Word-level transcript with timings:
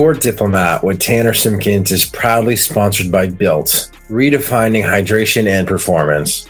Sport 0.00 0.22
Diplomat 0.22 0.82
with 0.82 0.98
Tanner 0.98 1.34
Simkins 1.34 1.92
is 1.92 2.06
proudly 2.06 2.56
sponsored 2.56 3.12
by 3.12 3.28
Built, 3.28 3.90
redefining 4.08 4.82
hydration 4.82 5.46
and 5.46 5.68
performance. 5.68 6.48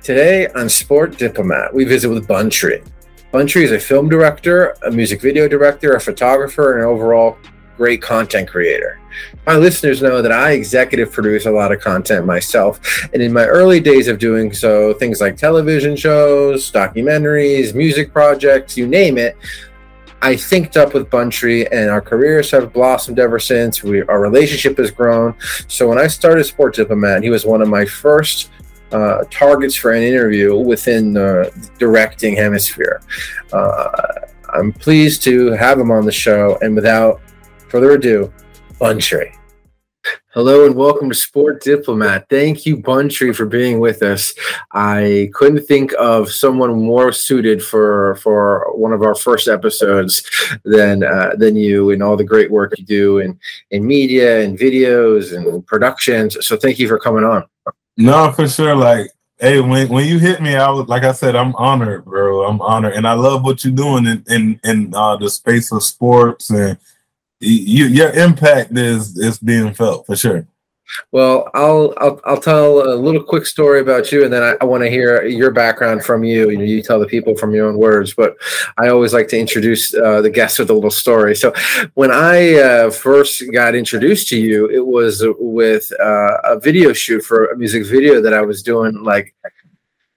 Today 0.00 0.46
on 0.50 0.68
Sport 0.68 1.18
Diplomat, 1.18 1.74
we 1.74 1.84
visit 1.84 2.08
with 2.08 2.28
Bunntree. 2.28 2.86
Bunntree 3.32 3.64
is 3.64 3.72
a 3.72 3.80
film 3.80 4.08
director, 4.08 4.76
a 4.86 4.92
music 4.92 5.20
video 5.20 5.48
director, 5.48 5.94
a 5.94 6.00
photographer, 6.00 6.74
and 6.74 6.82
an 6.82 6.86
overall 6.86 7.36
great 7.76 8.00
content 8.00 8.48
creator. 8.48 9.00
My 9.44 9.56
listeners 9.56 10.00
know 10.00 10.22
that 10.22 10.30
I 10.30 10.52
executive 10.52 11.10
produce 11.10 11.46
a 11.46 11.50
lot 11.50 11.72
of 11.72 11.80
content 11.80 12.26
myself. 12.26 12.78
And 13.12 13.20
in 13.24 13.32
my 13.32 13.46
early 13.46 13.80
days 13.80 14.06
of 14.06 14.20
doing 14.20 14.52
so, 14.52 14.94
things 14.94 15.20
like 15.20 15.36
television 15.36 15.96
shows, 15.96 16.70
documentaries, 16.70 17.74
music 17.74 18.12
projects, 18.12 18.76
you 18.76 18.86
name 18.86 19.18
it, 19.18 19.36
I 20.24 20.36
synced 20.36 20.78
up 20.78 20.94
with 20.94 21.10
Bunntree, 21.10 21.68
and 21.70 21.90
our 21.90 22.00
careers 22.00 22.50
have 22.52 22.72
blossomed 22.72 23.18
ever 23.18 23.38
since. 23.38 23.82
We, 23.82 24.00
our 24.04 24.22
relationship 24.22 24.78
has 24.78 24.90
grown. 24.90 25.34
So 25.68 25.86
when 25.86 25.98
I 25.98 26.06
started 26.06 26.44
Sports 26.44 26.78
Diplomat, 26.78 27.22
he 27.22 27.28
was 27.28 27.44
one 27.44 27.60
of 27.60 27.68
my 27.68 27.84
first 27.84 28.48
uh, 28.90 29.24
targets 29.30 29.74
for 29.74 29.92
an 29.92 30.02
interview 30.02 30.56
within 30.56 31.12
the 31.12 31.52
directing 31.78 32.36
hemisphere. 32.36 33.02
Uh, 33.52 33.90
I'm 34.54 34.72
pleased 34.72 35.22
to 35.24 35.50
have 35.50 35.78
him 35.78 35.90
on 35.90 36.06
the 36.06 36.12
show, 36.12 36.56
and 36.62 36.74
without 36.74 37.20
further 37.68 37.90
ado, 37.90 38.32
Bunntree. 38.80 39.36
Hello 40.34 40.66
and 40.66 40.74
welcome 40.74 41.08
to 41.08 41.14
Sport 41.14 41.62
Diplomat. 41.62 42.26
Thank 42.28 42.66
you, 42.66 42.76
Bunntree, 42.76 43.36
for 43.36 43.46
being 43.46 43.78
with 43.78 44.02
us. 44.02 44.34
I 44.72 45.30
couldn't 45.32 45.64
think 45.64 45.94
of 45.96 46.28
someone 46.28 46.74
more 46.74 47.12
suited 47.12 47.62
for 47.62 48.16
for 48.16 48.76
one 48.76 48.92
of 48.92 49.02
our 49.02 49.14
first 49.14 49.46
episodes 49.46 50.28
than 50.64 51.04
uh, 51.04 51.36
than 51.36 51.54
you 51.54 51.92
and 51.92 52.02
all 52.02 52.16
the 52.16 52.24
great 52.24 52.50
work 52.50 52.76
you 52.76 52.84
do 52.84 53.18
in 53.18 53.38
in 53.70 53.86
media 53.86 54.40
and 54.40 54.58
videos 54.58 55.32
and 55.36 55.64
productions. 55.68 56.36
So 56.44 56.56
thank 56.56 56.80
you 56.80 56.88
for 56.88 56.98
coming 56.98 57.22
on. 57.22 57.44
No, 57.96 58.32
for 58.32 58.48
sure. 58.48 58.74
Like, 58.74 59.12
hey, 59.38 59.60
when 59.60 59.88
when 59.88 60.08
you 60.08 60.18
hit 60.18 60.42
me, 60.42 60.56
I 60.56 60.68
was 60.68 60.88
like 60.88 61.04
I 61.04 61.12
said, 61.12 61.36
I'm 61.36 61.54
honored, 61.54 62.06
bro. 62.06 62.44
I'm 62.44 62.60
honored, 62.60 62.94
and 62.94 63.06
I 63.06 63.12
love 63.12 63.44
what 63.44 63.64
you're 63.64 63.72
doing 63.72 64.04
in 64.06 64.24
in, 64.28 64.60
in 64.64 64.94
uh, 64.96 65.14
the 65.14 65.30
space 65.30 65.70
of 65.70 65.84
sports 65.84 66.50
and 66.50 66.76
you, 67.40 67.86
your 67.86 68.10
impact 68.10 68.76
is 68.76 69.16
is 69.18 69.38
being 69.38 69.74
felt 69.74 70.06
for 70.06 70.16
sure. 70.16 70.46
Well, 71.12 71.50
I'll, 71.54 71.94
I'll 71.96 72.20
I'll 72.24 72.40
tell 72.40 72.92
a 72.92 72.94
little 72.94 73.22
quick 73.22 73.46
story 73.46 73.80
about 73.80 74.12
you, 74.12 74.22
and 74.22 74.32
then 74.32 74.42
I, 74.42 74.54
I 74.60 74.64
want 74.64 74.82
to 74.82 74.90
hear 74.90 75.24
your 75.24 75.50
background 75.50 76.04
from 76.04 76.24
you. 76.24 76.50
You 76.50 76.58
know, 76.58 76.64
you 76.64 76.82
tell 76.82 77.00
the 77.00 77.06
people 77.06 77.36
from 77.36 77.54
your 77.54 77.66
own 77.66 77.78
words, 77.78 78.14
but 78.14 78.36
I 78.76 78.88
always 78.88 79.14
like 79.14 79.28
to 79.28 79.38
introduce 79.38 79.94
uh, 79.94 80.20
the 80.20 80.30
guests 80.30 80.58
with 80.58 80.70
a 80.70 80.74
little 80.74 80.90
story. 80.90 81.34
So, 81.36 81.54
when 81.94 82.10
I 82.10 82.56
uh, 82.56 82.90
first 82.90 83.42
got 83.52 83.74
introduced 83.74 84.28
to 84.28 84.38
you, 84.38 84.68
it 84.68 84.86
was 84.86 85.24
with 85.38 85.90
uh, 86.00 86.38
a 86.44 86.60
video 86.60 86.92
shoot 86.92 87.22
for 87.22 87.46
a 87.46 87.56
music 87.56 87.86
video 87.86 88.20
that 88.20 88.34
I 88.34 88.42
was 88.42 88.62
doing, 88.62 89.02
like 89.02 89.34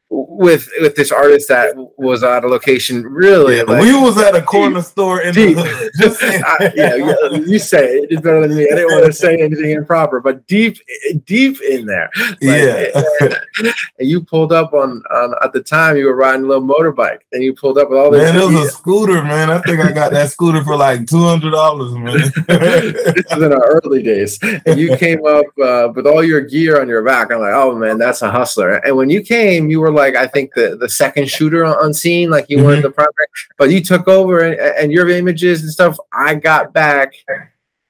with 0.09 0.69
with 0.79 0.95
this 0.95 1.11
artist 1.11 1.49
that 1.49 1.75
was 1.97 2.23
at 2.23 2.45
a 2.45 2.47
location 2.47 3.03
really 3.03 3.57
yeah, 3.57 3.63
like, 3.63 3.81
we 3.81 3.93
was 3.93 4.17
at 4.17 4.35
a 4.35 4.41
corner 4.41 4.81
store 4.81 5.21
in 5.21 5.35
the 5.35 5.53
hood. 5.53 5.91
Just 5.99 6.23
I, 6.23 6.71
yeah, 6.75 6.95
yeah, 6.95 7.29
you 7.31 7.59
say 7.59 7.97
it. 7.97 8.11
it's 8.11 8.21
better 8.21 8.47
than 8.47 8.55
me. 8.55 8.69
I 8.71 8.75
didn't 8.75 8.91
want 8.91 9.05
to 9.05 9.13
say 9.13 9.35
anything 9.35 9.71
improper, 9.71 10.21
but 10.21 10.47
deep 10.47 10.77
deep 11.25 11.61
in 11.61 11.85
there. 11.85 12.09
Like, 12.15 12.39
yeah. 12.41 13.03
And, 13.19 13.73
and, 13.99 14.07
you 14.07 14.23
pulled 14.23 14.53
up 14.53 14.73
on 14.73 15.03
on 15.11 15.35
at 15.43 15.51
the 15.51 15.61
time 15.61 15.97
you 15.97 16.05
were 16.05 16.15
riding 16.15 16.45
a 16.45 16.47
little 16.47 16.63
motorbike 16.63 17.19
and 17.33 17.43
you 17.43 17.53
pulled 17.53 17.77
up 17.77 17.89
with 17.89 17.99
all 17.99 18.09
this. 18.09 18.31
Man, 18.31 18.41
it 18.41 18.45
was 18.45 18.67
a 18.67 18.71
scooter, 18.71 19.21
man. 19.23 19.49
I 19.49 19.59
think 19.61 19.81
I 19.81 19.91
got 19.91 20.11
that 20.13 20.29
scooter 20.29 20.63
for 20.63 20.77
like 20.77 21.05
two 21.05 21.23
hundred 21.23 21.51
dollars, 21.51 21.91
man. 21.93 22.13
this 22.47 23.25
is 23.29 23.43
in 23.43 23.51
our 23.51 23.81
early 23.83 24.03
days. 24.03 24.39
And 24.65 24.79
you 24.79 24.95
came 24.95 25.25
up 25.25 25.45
uh, 25.61 25.91
with 25.93 26.07
all 26.07 26.23
your 26.23 26.41
gear 26.41 26.79
on 26.79 26.87
your 26.87 27.03
back. 27.03 27.29
I'm 27.31 27.41
like, 27.41 27.53
oh 27.53 27.77
man, 27.77 27.97
that's 27.97 28.21
a 28.21 28.31
hustler. 28.31 28.75
And 28.85 28.95
when 28.95 29.09
you 29.09 29.21
came, 29.21 29.69
you 29.69 29.81
were 29.81 29.96
like 29.97 30.15
I 30.15 30.27
think 30.27 30.53
the 30.53 30.77
the 30.79 30.89
second 30.89 31.29
shooter 31.29 31.65
on, 31.65 31.93
scene, 31.93 32.29
like 32.29 32.49
you 32.49 32.57
mm-hmm. 32.57 32.65
were 32.65 32.75
in 32.75 32.81
the 32.81 32.91
primary, 32.91 33.27
but 33.57 33.69
you 33.69 33.83
took 33.83 34.07
over 34.07 34.39
and, 34.39 34.59
and 34.59 34.91
your 34.91 35.09
images 35.09 35.63
and 35.63 35.71
stuff. 35.71 35.97
I 36.13 36.35
got 36.35 36.73
back 36.73 37.13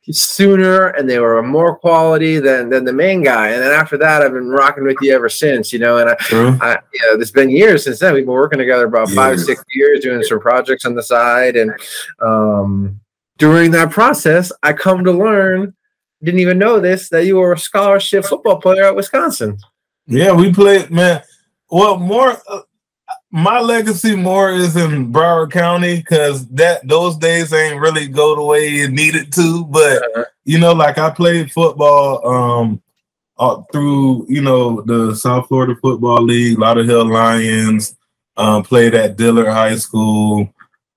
sooner 0.09 0.87
and 0.87 1.09
they 1.09 1.19
were 1.19 1.43
more 1.43 1.77
quality 1.77 2.39
than 2.39 2.69
than 2.69 2.85
the 2.85 2.93
main 2.93 3.21
guy. 3.23 3.49
And 3.49 3.61
then 3.61 3.73
after 3.73 3.97
that, 3.97 4.21
I've 4.21 4.31
been 4.31 4.49
rocking 4.49 4.85
with 4.85 4.97
you 5.01 5.13
ever 5.13 5.29
since, 5.29 5.73
you 5.73 5.79
know. 5.79 5.97
And 5.97 6.09
I, 6.09 6.15
I 6.31 6.79
you 6.93 7.01
know, 7.01 7.19
it's 7.19 7.31
been 7.31 7.49
years 7.49 7.83
since 7.83 7.99
then. 7.99 8.13
We've 8.13 8.25
been 8.25 8.33
working 8.33 8.59
together 8.59 8.85
about 8.85 9.09
five, 9.09 9.39
six 9.39 9.63
years, 9.73 9.99
doing 9.99 10.23
some 10.23 10.39
projects 10.39 10.85
on 10.85 10.95
the 10.95 11.03
side. 11.03 11.55
And 11.55 11.71
um, 12.21 12.99
during 13.37 13.71
that 13.71 13.91
process, 13.91 14.51
I 14.63 14.73
come 14.73 15.03
to 15.03 15.11
learn, 15.11 15.75
didn't 16.23 16.39
even 16.39 16.57
know 16.57 16.79
this, 16.79 17.09
that 17.09 17.25
you 17.25 17.35
were 17.35 17.53
a 17.53 17.59
scholarship 17.59 18.25
football 18.25 18.61
player 18.61 18.85
at 18.85 18.95
Wisconsin. 18.95 19.57
Yeah, 20.07 20.31
we 20.31 20.53
played, 20.53 20.89
man. 20.89 21.21
Well, 21.69 21.97
more 21.97 22.37
uh, 22.49 22.61
my 23.31 23.59
legacy 23.59 24.15
more 24.15 24.51
is 24.51 24.75
in 24.75 25.11
Broward 25.11 25.51
County 25.51 25.97
because 25.97 26.47
that 26.47 26.87
those 26.87 27.17
days 27.17 27.53
ain't 27.53 27.79
really 27.79 28.07
go 28.07 28.35
the 28.35 28.43
way 28.43 28.67
it 28.79 28.91
needed 28.91 29.33
to. 29.33 29.65
But 29.65 30.03
uh-huh. 30.03 30.25
you 30.45 30.59
know, 30.59 30.73
like 30.73 30.97
I 30.97 31.09
played 31.09 31.51
football 31.51 32.27
um 32.27 32.81
uh, 33.37 33.61
through 33.71 34.25
you 34.29 34.41
know 34.41 34.81
the 34.81 35.15
South 35.15 35.47
Florida 35.47 35.75
Football 35.81 36.23
League, 36.23 36.57
Lauderhill 36.57 37.11
Lions, 37.11 37.95
um, 38.37 38.63
played 38.63 38.95
at 38.95 39.17
Dillard 39.17 39.47
High 39.47 39.75
School. 39.75 40.51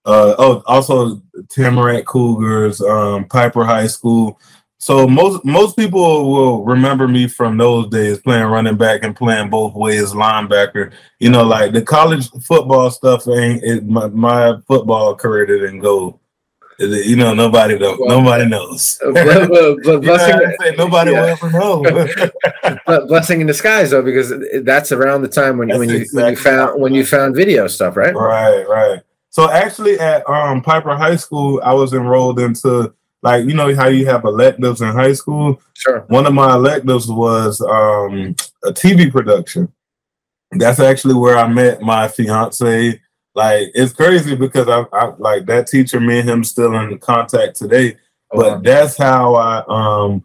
Uh, 0.06 0.34
oh, 0.38 0.62
also 0.66 1.16
Tamarac 1.48 2.06
Cougars, 2.06 2.80
um, 2.80 3.26
Piper 3.26 3.64
High 3.64 3.86
School. 3.86 4.40
So 4.80 5.06
most 5.06 5.44
most 5.44 5.76
people 5.76 6.32
will 6.32 6.64
remember 6.64 7.06
me 7.06 7.28
from 7.28 7.58
those 7.58 7.90
days 7.90 8.18
playing 8.18 8.46
running 8.46 8.78
back 8.78 9.04
and 9.04 9.14
playing 9.14 9.50
both 9.50 9.74
ways 9.74 10.12
linebacker. 10.12 10.90
You 11.18 11.28
know, 11.28 11.44
like 11.44 11.72
the 11.72 11.82
college 11.82 12.30
football 12.42 12.90
stuff 12.90 13.28
ain't 13.28 13.62
it, 13.62 13.86
my, 13.86 14.08
my 14.08 14.56
football 14.66 15.14
career 15.14 15.44
didn't 15.44 15.80
go. 15.80 16.18
You 16.78 17.14
know, 17.14 17.34
nobody 17.34 17.78
know, 17.78 17.94
well, 18.00 18.22
nobody 18.22 18.46
knows. 18.46 18.98
But, 19.12 19.50
but, 19.84 20.00
blessing, 20.00 20.38
know 20.38 20.70
nobody 20.78 21.10
yeah. 21.10 21.20
will 21.20 21.28
ever 21.28 21.50
know. 21.50 21.82
but 22.86 23.06
blessing 23.08 23.42
in 23.42 23.46
disguise, 23.46 23.90
though, 23.90 24.00
because 24.02 24.32
that's 24.62 24.92
around 24.92 25.20
the 25.20 25.28
time 25.28 25.58
when, 25.58 25.68
when 25.68 25.90
you 25.90 25.96
exactly 25.96 26.22
when 26.22 26.30
you 26.30 26.36
found 26.36 26.80
when 26.80 26.94
you 26.94 27.04
found 27.04 27.36
video 27.36 27.66
stuff, 27.66 27.98
right? 27.98 28.14
Right, 28.14 28.66
right. 28.66 29.00
So 29.28 29.50
actually, 29.50 30.00
at 30.00 30.26
um, 30.26 30.62
Piper 30.62 30.96
High 30.96 31.16
School, 31.16 31.60
I 31.62 31.74
was 31.74 31.92
enrolled 31.92 32.40
into 32.40 32.94
like 33.22 33.44
you 33.46 33.54
know 33.54 33.74
how 33.74 33.88
you 33.88 34.06
have 34.06 34.24
electives 34.24 34.80
in 34.80 34.88
high 34.88 35.12
school. 35.12 35.60
Sure. 35.74 36.00
One 36.08 36.26
of 36.26 36.34
my 36.34 36.54
electives 36.54 37.08
was 37.08 37.60
um, 37.60 38.34
a 38.64 38.72
TV 38.72 39.10
production. 39.10 39.72
That's 40.52 40.80
actually 40.80 41.14
where 41.14 41.38
I 41.38 41.46
met 41.46 41.82
my 41.82 42.08
fiance. 42.08 43.00
Like 43.34 43.68
it's 43.74 43.92
crazy 43.92 44.34
because 44.34 44.68
I, 44.68 44.84
I 44.92 45.14
like 45.18 45.46
that 45.46 45.66
teacher. 45.66 46.00
Me 46.00 46.20
and 46.20 46.28
him 46.28 46.44
still 46.44 46.74
in 46.74 46.98
contact 46.98 47.56
today. 47.56 47.96
But 48.30 48.46
uh-huh. 48.46 48.60
that's 48.62 48.96
how 48.96 49.34
I 49.34 49.64
um 49.68 50.24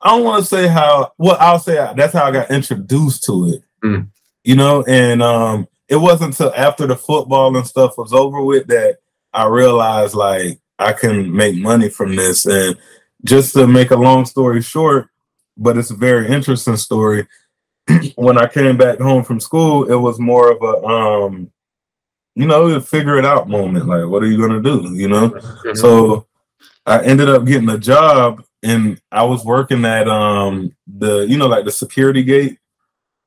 I 0.00 0.10
don't 0.10 0.24
want 0.24 0.42
to 0.42 0.48
say 0.48 0.66
how 0.68 1.12
well 1.18 1.36
I'll 1.40 1.58
say 1.58 1.74
that's 1.96 2.12
how 2.12 2.24
I 2.24 2.30
got 2.30 2.50
introduced 2.50 3.24
to 3.24 3.46
it. 3.48 3.62
Mm. 3.82 4.08
You 4.44 4.56
know, 4.56 4.84
and 4.86 5.22
um 5.22 5.68
it 5.88 5.96
wasn't 5.96 6.32
until 6.32 6.52
after 6.54 6.86
the 6.86 6.96
football 6.96 7.56
and 7.56 7.66
stuff 7.66 7.96
was 7.96 8.12
over 8.12 8.42
with 8.42 8.66
that 8.66 8.98
I 9.32 9.46
realized 9.46 10.14
like 10.14 10.60
I 10.78 10.92
can 10.92 11.34
make 11.34 11.56
money 11.56 11.88
from 11.88 12.16
this. 12.16 12.46
And 12.46 12.76
just 13.24 13.54
to 13.54 13.66
make 13.66 13.90
a 13.90 13.96
long 13.96 14.24
story 14.24 14.62
short, 14.62 15.08
but 15.56 15.76
it's 15.76 15.90
a 15.90 15.96
very 15.96 16.28
interesting 16.28 16.76
story. 16.76 17.26
when 18.16 18.38
I 18.38 18.46
came 18.46 18.76
back 18.76 18.98
home 18.98 19.24
from 19.24 19.40
school, 19.40 19.90
it 19.90 19.96
was 19.96 20.20
more 20.20 20.52
of 20.52 20.62
a 20.62 20.86
um, 20.86 21.50
you 22.34 22.46
know, 22.46 22.78
figure 22.80 23.16
it 23.16 23.24
out 23.24 23.48
moment. 23.48 23.86
Like, 23.86 24.06
what 24.06 24.22
are 24.22 24.26
you 24.26 24.38
gonna 24.38 24.62
do? 24.62 24.94
You 24.94 25.08
know? 25.08 25.30
Mm-hmm. 25.30 25.74
So 25.74 26.28
I 26.86 27.02
ended 27.02 27.28
up 27.28 27.44
getting 27.44 27.68
a 27.68 27.78
job 27.78 28.44
and 28.62 29.00
I 29.10 29.24
was 29.24 29.44
working 29.44 29.84
at 29.84 30.08
um 30.08 30.74
the 30.86 31.20
you 31.20 31.36
know 31.36 31.46
like 31.46 31.64
the 31.64 31.70
security 31.70 32.22
gate 32.22 32.58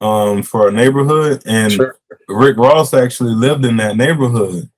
um 0.02 0.44
for 0.44 0.68
a 0.68 0.72
neighborhood 0.72 1.44
and 1.46 1.72
sure. 1.72 1.98
Rick 2.28 2.58
Ross 2.58 2.94
actually 2.94 3.36
lived 3.36 3.66
in 3.66 3.78
that 3.78 3.98
neighborhood. 3.98 4.70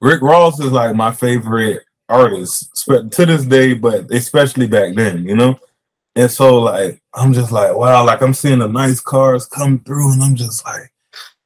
Rick 0.00 0.22
Ross 0.22 0.60
is 0.60 0.72
like 0.72 0.94
my 0.94 1.12
favorite 1.12 1.85
artists 2.08 2.84
to 2.84 3.26
this 3.26 3.44
day, 3.44 3.74
but 3.74 4.10
especially 4.12 4.66
back 4.66 4.94
then, 4.94 5.24
you 5.24 5.36
know. 5.36 5.58
And 6.14 6.30
so, 6.30 6.60
like, 6.60 7.02
I'm 7.14 7.32
just 7.32 7.52
like, 7.52 7.74
wow, 7.74 8.04
like 8.04 8.22
I'm 8.22 8.34
seeing 8.34 8.60
the 8.60 8.68
nice 8.68 9.00
cars 9.00 9.46
come 9.46 9.80
through, 9.80 10.12
and 10.12 10.22
I'm 10.22 10.34
just 10.34 10.64
like, 10.64 10.90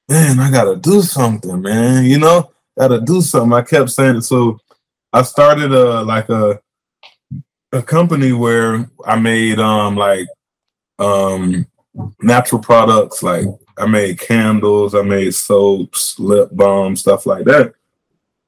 man, 0.09 0.39
I 0.39 0.51
gotta 0.51 0.77
do 0.77 1.03
something, 1.03 1.63
man. 1.63 2.05
You 2.05 2.19
know, 2.19 2.53
gotta 2.79 3.01
do 3.01 3.21
something. 3.21 3.53
I 3.53 3.63
kept 3.63 3.91
saying 3.91 4.17
it. 4.17 4.23
So 4.23 4.59
I 5.13 5.23
started 5.23 5.73
a 5.73 6.03
like 6.03 6.29
a 6.29 6.61
a 7.73 7.83
company 7.83 8.33
where 8.33 8.89
I 9.05 9.17
made 9.17 9.59
um 9.59 9.97
like 9.97 10.27
um 10.99 11.67
natural 12.21 12.61
products 12.61 13.23
like 13.23 13.47
I 13.81 13.87
made 13.87 14.21
candles, 14.21 14.95
I 14.95 15.03
made 15.03 15.35
soaps, 15.35 16.19
lip 16.19 16.51
balm, 16.53 16.97
stuff 16.97 17.25
like 17.25 17.45
that. 17.47 17.73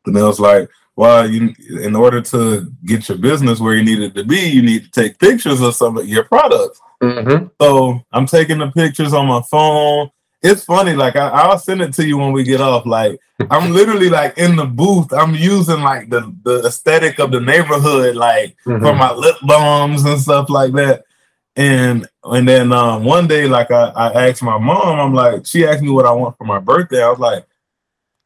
And 0.04 0.16
it 0.16 0.22
was 0.22 0.38
like, 0.38 0.68
well, 1.02 1.28
you 1.28 1.52
in 1.80 1.96
order 1.96 2.20
to 2.20 2.70
get 2.84 3.08
your 3.08 3.18
business 3.18 3.58
where 3.58 3.74
you 3.74 3.82
need 3.82 3.98
it 3.98 4.14
to 4.14 4.22
be, 4.22 4.38
you 4.38 4.62
need 4.62 4.84
to 4.84 4.90
take 4.92 5.18
pictures 5.18 5.60
of 5.60 5.74
some 5.74 5.98
of 5.98 6.08
your 6.08 6.22
products. 6.22 6.80
Mm-hmm. 7.02 7.48
So 7.60 8.00
I'm 8.12 8.26
taking 8.26 8.58
the 8.58 8.70
pictures 8.70 9.12
on 9.12 9.26
my 9.26 9.42
phone. 9.50 10.10
It's 10.44 10.62
funny, 10.64 10.94
like 10.94 11.16
I, 11.16 11.48
will 11.48 11.58
send 11.58 11.82
it 11.82 11.92
to 11.94 12.06
you 12.06 12.18
when 12.18 12.30
we 12.30 12.44
get 12.44 12.60
off. 12.60 12.86
Like 12.86 13.18
I'm 13.50 13.72
literally 13.78 14.10
like 14.10 14.38
in 14.38 14.54
the 14.54 14.64
booth. 14.64 15.12
I'm 15.12 15.34
using 15.34 15.80
like 15.80 16.08
the 16.08 16.32
the 16.44 16.64
aesthetic 16.68 17.18
of 17.18 17.32
the 17.32 17.40
neighborhood, 17.40 18.14
like 18.14 18.56
mm-hmm. 18.64 18.84
for 18.84 18.94
my 18.94 19.12
lip 19.12 19.38
balms 19.42 20.04
and 20.04 20.20
stuff 20.20 20.48
like 20.50 20.72
that. 20.74 21.02
And 21.56 22.06
and 22.22 22.46
then 22.46 22.72
um, 22.72 23.02
one 23.02 23.26
day, 23.26 23.48
like 23.48 23.72
I, 23.72 23.88
I 23.88 24.28
asked 24.28 24.44
my 24.44 24.58
mom, 24.58 25.00
I'm 25.00 25.14
like, 25.14 25.46
she 25.46 25.66
asked 25.66 25.82
me 25.82 25.90
what 25.90 26.06
I 26.06 26.12
want 26.12 26.38
for 26.38 26.44
my 26.44 26.60
birthday. 26.60 27.02
I 27.02 27.10
was 27.10 27.18
like, 27.18 27.44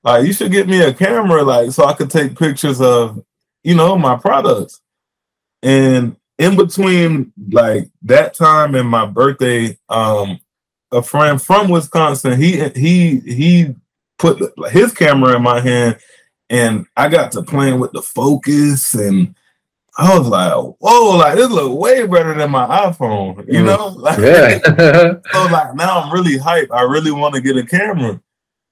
like 0.06 0.24
you 0.24 0.32
should 0.32 0.52
get 0.52 0.68
me 0.68 0.80
a 0.80 0.94
camera, 0.94 1.42
like 1.42 1.72
so 1.72 1.84
I 1.84 1.92
could 1.92 2.12
take 2.12 2.38
pictures 2.38 2.80
of, 2.80 3.24
you 3.64 3.74
know, 3.74 3.98
my 3.98 4.14
products. 4.14 4.80
And 5.64 6.14
in 6.38 6.54
between 6.54 7.32
like 7.50 7.88
that 8.02 8.34
time 8.34 8.76
and 8.76 8.88
my 8.88 9.06
birthday, 9.06 9.76
um, 9.88 10.38
a 10.92 11.02
friend 11.02 11.42
from 11.42 11.70
Wisconsin, 11.70 12.40
he 12.40 12.68
he 12.68 13.18
he 13.18 13.74
put 14.16 14.40
his 14.70 14.94
camera 14.94 15.34
in 15.34 15.42
my 15.42 15.58
hand, 15.60 15.98
and 16.48 16.86
I 16.96 17.08
got 17.08 17.32
to 17.32 17.42
playing 17.42 17.80
with 17.80 17.90
the 17.90 18.02
focus, 18.02 18.94
and 18.94 19.34
I 19.98 20.16
was 20.16 20.28
like, 20.28 20.52
"Whoa! 20.52 21.16
Like 21.16 21.34
this 21.34 21.50
look 21.50 21.76
way 21.76 22.06
better 22.06 22.32
than 22.32 22.52
my 22.52 22.64
iPhone," 22.64 23.38
you 23.48 23.60
mm. 23.60 23.66
know? 23.66 23.88
Like, 23.98 24.18
yeah. 24.20 25.14
so 25.32 25.52
like 25.52 25.74
now 25.74 26.02
I'm 26.02 26.12
really 26.12 26.38
hyped. 26.38 26.70
I 26.70 26.82
really 26.82 27.10
want 27.10 27.34
to 27.34 27.40
get 27.40 27.56
a 27.56 27.66
camera. 27.66 28.20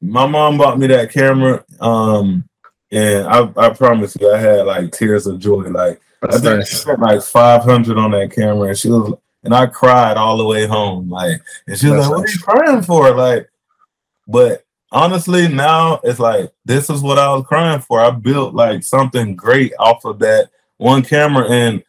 My 0.05 0.27
mom 0.27 0.59
bought 0.59 0.79
me 0.79 0.87
that 0.89 1.11
camera, 1.11 1.65
um, 1.81 2.45
and 2.93 3.27
I, 3.27 3.51
I 3.57 3.71
promise 3.71 4.17
you, 4.21 4.31
I 4.33 4.39
had 4.39 4.67
like 4.67 4.93
tears 4.93 5.27
of 5.27 5.39
joy. 5.39 5.63
Like 5.63 6.01
that's 6.21 6.37
I 6.37 6.41
think 6.41 6.59
nice. 6.59 6.81
spent 6.81 7.01
like 7.01 7.23
five 7.23 7.63
hundred 7.63 7.99
on 7.99 8.11
that 8.11 8.33
camera, 8.33 8.69
and 8.69 8.79
she 8.79 8.89
was, 8.89 9.15
and 9.43 9.55
I 9.55 9.67
cried 9.67 10.17
all 10.17 10.37
the 10.37 10.45
way 10.45 10.67
home. 10.67 11.09
Like, 11.09 11.41
and 11.67 11.79
she 11.79 11.89
was 11.89 11.97
that's 11.97 12.09
like, 12.09 12.19
"What 12.19 12.29
are 12.29 12.33
you 12.33 12.39
crying 12.39 12.83
for?" 12.83 13.15
Like, 13.15 13.51
but 14.29 14.65
honestly, 14.93 15.49
now 15.49 16.01
it's 16.05 16.21
like 16.21 16.53
this 16.65 16.91
is 16.91 17.03
what 17.03 17.19
I 17.19 17.35
was 17.35 17.47
crying 17.47 17.81
for. 17.81 18.01
I 18.01 18.11
built 18.11 18.55
like 18.55 18.85
something 18.85 19.35
great 19.35 19.73
off 19.79 20.05
of 20.05 20.19
that 20.21 20.51
one 20.77 21.03
camera, 21.03 21.49
and 21.49 21.83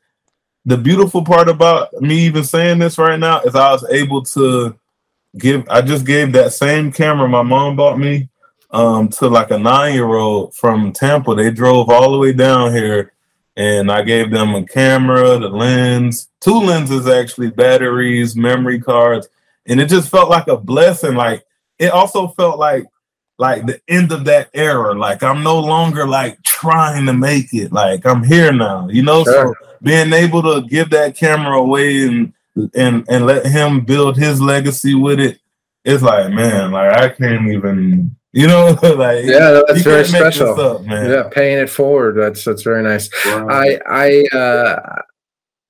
the 0.65 0.77
beautiful 0.77 1.23
part 1.23 1.47
about 1.47 1.93
me 2.01 2.19
even 2.19 2.43
saying 2.43 2.79
this 2.79 2.97
right 2.97 3.19
now 3.19 3.41
is 3.41 3.55
I 3.55 3.71
was 3.71 3.85
able 3.91 4.23
to 4.23 4.77
give. 5.37 5.67
I 5.69 5.81
just 5.81 6.05
gave 6.05 6.31
that 6.33 6.53
same 6.53 6.91
camera 6.91 7.27
my 7.27 7.43
mom 7.43 7.75
bought 7.75 7.99
me 7.99 8.29
um, 8.71 9.09
to 9.09 9.27
like 9.27 9.51
a 9.51 9.57
nine 9.57 9.93
year 9.93 10.13
old 10.13 10.55
from 10.55 10.91
Tampa. 10.91 11.35
They 11.35 11.51
drove 11.51 11.89
all 11.89 12.11
the 12.11 12.17
way 12.17 12.33
down 12.33 12.73
here 12.73 13.13
and 13.57 13.91
I 13.91 14.01
gave 14.01 14.31
them 14.31 14.53
a 14.53 14.65
camera, 14.65 15.39
the 15.39 15.49
lens, 15.49 16.29
two 16.41 16.59
lenses 16.59 17.07
actually, 17.07 17.51
batteries, 17.51 18.35
memory 18.35 18.79
cards, 18.81 19.27
and 19.65 19.79
it 19.79 19.87
just 19.87 20.09
felt 20.09 20.29
like 20.29 20.47
a 20.47 20.57
blessing. 20.57 21.15
Like 21.15 21.45
it 21.79 21.91
also 21.91 22.27
felt 22.29 22.59
like 22.59 22.85
like 23.37 23.65
the 23.65 23.81
end 23.87 24.11
of 24.11 24.25
that 24.25 24.49
era. 24.53 24.93
Like 24.93 25.23
I'm 25.23 25.43
no 25.43 25.59
longer 25.59 26.07
like 26.07 26.41
trying 26.43 27.05
to 27.05 27.13
make 27.13 27.53
it. 27.53 27.71
Like 27.71 28.05
I'm 28.05 28.23
here 28.23 28.51
now, 28.51 28.89
you 28.89 29.03
know. 29.03 29.23
Sure. 29.23 29.55
So 29.59 29.67
being 29.81 30.13
able 30.13 30.41
to 30.43 30.67
give 30.67 30.89
that 30.89 31.15
camera 31.15 31.57
away 31.57 32.03
and 32.07 32.33
and 32.73 33.05
and 33.09 33.25
let 33.25 33.45
him 33.45 33.81
build 33.81 34.17
his 34.17 34.41
legacy 34.41 34.95
with 34.95 35.19
it, 35.19 35.39
it's 35.83 36.03
like 36.03 36.31
man, 36.31 36.71
like 36.71 36.91
I 36.91 37.09
can't 37.09 37.49
even 37.51 38.15
you 38.35 38.47
know, 38.47 38.77
like 38.83 39.23
yeah, 39.23 39.61
that's 39.65 39.81
very 39.81 40.03
special. 40.03 40.59
Up, 40.59 40.85
yeah, 40.85 41.29
paying 41.31 41.57
it 41.57 41.69
forward. 41.69 42.17
That's 42.17 42.43
that's 42.43 42.63
very 42.63 42.83
nice. 42.83 43.09
Wow. 43.25 43.47
I 43.49 43.79
I 43.89 44.37
uh, 44.37 45.01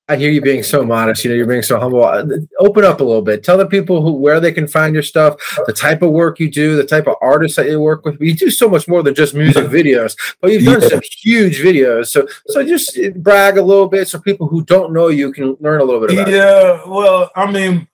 I 0.08 0.16
hear 0.16 0.30
you 0.30 0.40
being 0.40 0.62
so 0.62 0.84
modest. 0.84 1.24
You 1.24 1.30
know, 1.30 1.36
you're 1.36 1.46
being 1.46 1.62
so 1.62 1.80
humble. 1.80 2.04
Uh, 2.04 2.24
open 2.60 2.84
up 2.84 3.00
a 3.00 3.04
little 3.04 3.22
bit. 3.22 3.42
Tell 3.42 3.58
the 3.58 3.66
people 3.66 4.02
who 4.02 4.12
where 4.12 4.38
they 4.38 4.52
can 4.52 4.68
find 4.68 4.94
your 4.94 5.02
stuff, 5.02 5.34
the 5.66 5.72
type 5.72 6.02
of 6.02 6.12
work 6.12 6.38
you 6.38 6.50
do, 6.50 6.76
the 6.76 6.84
type 6.84 7.08
of 7.08 7.16
artists 7.20 7.56
that 7.56 7.68
you 7.68 7.80
work 7.80 8.04
with. 8.04 8.20
You 8.20 8.34
do 8.34 8.50
so 8.50 8.68
much 8.68 8.86
more 8.86 9.02
than 9.02 9.14
just 9.14 9.34
music 9.34 9.66
videos, 9.66 10.16
but 10.40 10.52
you've 10.52 10.64
done 10.64 10.82
yeah. 10.82 10.88
some 10.88 11.00
huge 11.22 11.58
videos. 11.60 12.06
So, 12.08 12.28
so 12.46 12.64
just 12.64 12.96
brag 13.16 13.58
a 13.58 13.62
little 13.62 13.88
bit 13.88 14.06
so 14.06 14.20
people 14.20 14.46
who 14.46 14.64
don't 14.64 14.92
know 14.92 15.08
you 15.08 15.32
can 15.32 15.56
learn 15.58 15.80
a 15.80 15.84
little 15.84 16.06
bit 16.06 16.16
about. 16.16 16.30
Yeah, 16.30 16.82
well, 16.86 17.30
I 17.34 17.50
mean, 17.50 17.88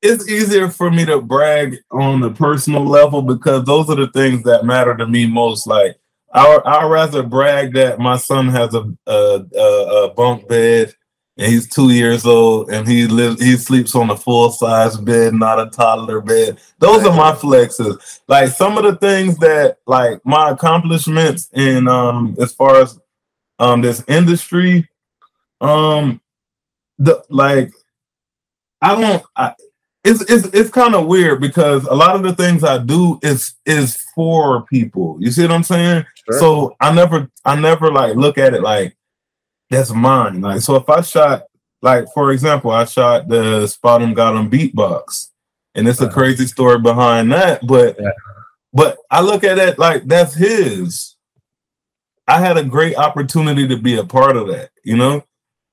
it's 0.00 0.28
easier 0.28 0.68
for 0.68 0.92
me 0.92 1.04
to 1.06 1.20
brag 1.20 1.78
on 1.90 2.20
the 2.20 2.30
personal 2.30 2.84
level 2.84 3.20
because 3.20 3.64
those 3.64 3.90
are 3.90 3.96
the 3.96 4.08
things 4.08 4.44
that 4.44 4.64
matter 4.64 4.96
to 4.96 5.08
me 5.08 5.26
most. 5.26 5.66
Like 5.66 5.96
I 6.32 6.60
I 6.64 6.86
rather 6.86 7.24
brag 7.24 7.74
that 7.74 7.98
my 7.98 8.16
son 8.16 8.48
has 8.50 8.74
a 8.74 8.84
a, 9.08 9.44
a, 9.56 10.04
a 10.04 10.14
bunk 10.14 10.46
bed 10.46 10.94
and 11.38 11.50
he's 11.50 11.68
two 11.68 11.90
years 11.90 12.26
old 12.26 12.70
and 12.70 12.86
he 12.86 13.06
lives 13.06 13.42
he 13.42 13.56
sleeps 13.56 13.94
on 13.94 14.10
a 14.10 14.16
full 14.16 14.50
size 14.50 14.96
bed, 14.96 15.34
not 15.34 15.58
a 15.58 15.70
toddler 15.70 16.20
bed. 16.20 16.60
Those 16.78 17.04
are 17.06 17.16
my 17.16 17.32
flexes. 17.32 18.20
Like 18.28 18.50
some 18.50 18.76
of 18.76 18.84
the 18.84 18.96
things 18.96 19.38
that 19.38 19.78
like 19.86 20.24
my 20.24 20.50
accomplishments 20.50 21.48
in 21.54 21.88
um 21.88 22.36
as 22.40 22.52
far 22.52 22.76
as 22.80 22.98
um 23.58 23.80
this 23.80 24.04
industry, 24.08 24.88
um 25.60 26.20
the 26.98 27.24
like 27.30 27.72
I 28.82 29.00
don't 29.00 29.22
I, 29.34 29.54
it's 30.04 30.20
it's 30.30 30.46
it's 30.48 30.70
kind 30.70 30.94
of 30.94 31.06
weird 31.06 31.40
because 31.40 31.84
a 31.86 31.94
lot 31.94 32.16
of 32.16 32.24
the 32.24 32.34
things 32.34 32.62
I 32.62 32.78
do 32.78 33.18
is 33.22 33.54
is 33.64 33.96
for 34.14 34.66
people. 34.66 35.16
You 35.20 35.30
see 35.30 35.42
what 35.42 35.52
I'm 35.52 35.62
saying? 35.62 36.04
Sure. 36.28 36.40
So 36.40 36.76
I 36.80 36.92
never 36.92 37.30
I 37.44 37.58
never 37.58 37.90
like 37.90 38.16
look 38.16 38.36
at 38.36 38.52
it 38.52 38.62
like 38.62 38.96
that's 39.72 39.92
mine. 39.92 40.40
Like 40.40 40.60
so 40.60 40.76
if 40.76 40.88
I 40.88 41.00
shot 41.00 41.44
like 41.80 42.06
for 42.14 42.30
example, 42.30 42.70
I 42.70 42.84
shot 42.84 43.28
the 43.28 43.64
SpotemGottem 43.64 44.50
beatbox. 44.50 45.30
And 45.74 45.88
it's 45.88 46.02
a 46.02 46.08
crazy 46.08 46.46
story 46.46 46.78
behind 46.78 47.32
that, 47.32 47.66
but 47.66 47.96
yeah. 47.98 48.10
but 48.74 48.98
I 49.10 49.22
look 49.22 49.42
at 49.42 49.58
it 49.58 49.78
like 49.78 50.04
that's 50.04 50.34
his. 50.34 51.16
I 52.28 52.40
had 52.40 52.58
a 52.58 52.64
great 52.64 52.96
opportunity 52.96 53.66
to 53.66 53.76
be 53.76 53.96
a 53.96 54.04
part 54.04 54.36
of 54.36 54.48
that, 54.48 54.70
you 54.84 54.96
know? 54.96 55.24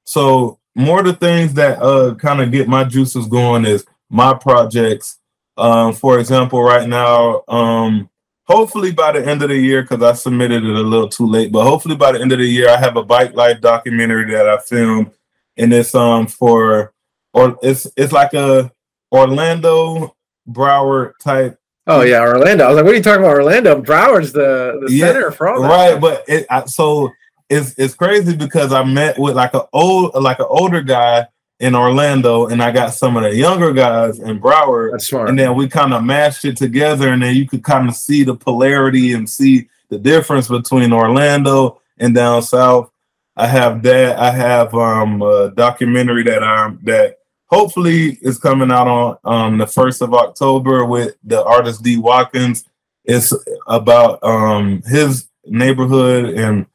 So 0.06 0.57
more 0.74 1.04
the 1.04 1.13
things 1.13 1.54
that 1.56 1.81
uh 1.81 2.16
kind 2.16 2.42
of 2.42 2.52
get 2.52 2.69
my 2.69 2.86
juices 2.86 3.28
going 3.28 3.66
is 3.66 3.86
my 4.10 4.34
projects. 4.34 5.18
Um, 5.57 5.92
for 5.94 6.18
example, 6.19 6.63
right 6.63 6.88
now, 6.88 7.44
um, 7.50 8.09
hopefully 8.49 8.91
by 8.91 9.11
the 9.11 9.25
end 9.25 9.44
of 9.44 9.49
the 9.49 9.57
year, 9.57 9.83
because 9.83 10.01
I 10.01 10.13
submitted 10.13 10.63
it 10.63 10.75
a 10.75 10.81
little 10.81 11.07
too 11.07 11.27
late, 11.27 11.51
but 11.51 11.63
hopefully 11.63 11.95
by 11.95 12.13
the 12.13 12.21
end 12.21 12.31
of 12.31 12.39
the 12.39 12.45
year, 12.45 12.69
I 12.69 12.77
have 12.77 12.97
a 12.97 13.03
bike 13.03 13.33
life 13.35 13.61
documentary 13.61 14.31
that 14.31 14.49
I 14.49 14.57
filmed, 14.57 15.11
and 15.56 15.71
it's 15.71 15.94
um 15.94 16.27
for 16.27 16.94
or 17.33 17.57
it's 17.61 17.87
it's 17.95 18.11
like 18.11 18.33
a 18.33 18.71
Orlando 19.11 20.15
Broward 20.49 21.13
type. 21.21 21.57
Oh 21.87 22.01
yeah, 22.01 22.21
Orlando. 22.21 22.65
I 22.65 22.68
was 22.69 22.75
like, 22.77 22.85
what 22.85 22.94
are 22.94 22.97
you 22.97 23.03
talking 23.03 23.23
about? 23.23 23.35
Orlando 23.35 23.81
Broward's 23.81 24.33
the, 24.33 24.79
the 24.85 24.94
yeah, 24.94 25.06
center 25.07 25.31
for 25.31 25.47
all 25.47 25.61
that. 25.61 25.69
Right, 25.69 25.89
stuff. 25.89 26.01
but 26.01 26.23
it 26.27 26.45
I, 26.49 26.65
so 26.65 27.09
it's 27.49 27.73
it's 27.77 27.94
crazy 27.94 28.35
because 28.35 28.73
I 28.73 28.83
met 28.83 29.18
with 29.18 29.35
like 29.35 29.53
an 29.53 29.61
old 29.73 30.15
like 30.15 30.39
an 30.39 30.47
older 30.49 30.81
guy 30.81 31.27
in 31.59 31.75
Orlando, 31.75 32.47
and 32.47 32.63
I 32.63 32.71
got 32.71 32.94
some 32.94 33.18
of 33.18 33.23
the 33.23 33.35
younger 33.35 33.73
guys 33.73 34.19
in 34.19 34.39
Broward. 34.39 34.92
That's 34.92 35.07
smart. 35.07 35.30
And 35.30 35.37
then 35.37 35.56
we 35.56 35.68
kind 35.68 35.94
of 35.94 36.04
mashed 36.04 36.45
it 36.45 36.57
together, 36.57 37.09
and 37.09 37.21
then 37.21 37.35
you 37.35 37.47
could 37.47 37.63
kind 37.63 37.89
of 37.89 37.95
see 37.95 38.23
the 38.23 38.35
polarity 38.35 39.13
and 39.13 39.30
see 39.30 39.69
the 39.89 39.97
difference 39.97 40.47
between 40.47 40.94
Orlando 40.94 41.81
and 41.97 42.16
down 42.16 42.42
south. 42.44 42.92
I 43.35 43.47
have 43.47 43.83
that. 43.83 44.18
I 44.18 44.31
have 44.31 44.73
um, 44.73 45.21
a 45.21 45.51
documentary 45.51 46.23
that 46.23 46.44
I'm 46.44 46.80
that 46.83 47.18
hopefully 47.47 48.18
is 48.21 48.37
coming 48.37 48.71
out 48.71 48.87
on 48.87 49.18
um, 49.23 49.57
the 49.57 49.68
first 49.68 50.01
of 50.01 50.13
October 50.13 50.85
with 50.85 51.16
the 51.23 51.44
artist 51.44 51.83
D 51.83 51.97
Watkins. 51.97 52.66
It's 53.06 53.33
about 53.68 54.23
um, 54.23 54.81
his 54.83 55.28
neighborhood 55.45 56.35
and 56.35 56.66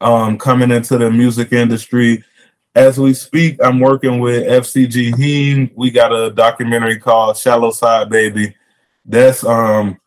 um, 0.00 0.38
coming 0.38 0.70
into 0.70 0.98
the 0.98 1.10
music 1.10 1.52
industry 1.52 2.24
as 2.78 2.96
we 2.96 3.12
speak, 3.12 3.58
I'm 3.60 3.80
working 3.80 4.20
with 4.20 4.46
FCG 4.46 5.16
Heem. 5.16 5.70
We 5.74 5.90
got 5.90 6.12
a 6.12 6.30
documentary 6.30 6.98
called 6.98 7.36
Shallow 7.36 7.72
Side 7.72 8.08
Baby. 8.08 8.54
That's 9.04 9.44
um 9.44 9.98